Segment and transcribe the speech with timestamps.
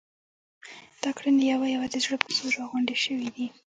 [1.01, 3.47] دا ګړنی یوه یوه د زړه په زور را غونډې شوې دي.